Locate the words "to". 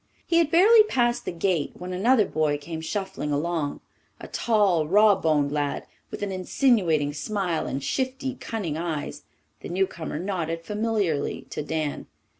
11.51-11.61